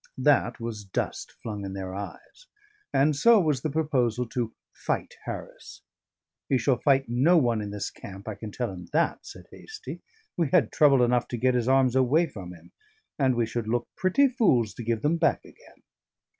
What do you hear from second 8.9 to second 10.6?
that," said Hastie. "We